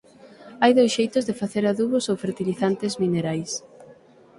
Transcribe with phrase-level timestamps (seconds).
[0.61, 3.51] Hai dous xeitos de facer adubos ou fertilizantes minerais.